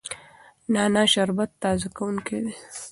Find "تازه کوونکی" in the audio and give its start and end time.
1.61-2.37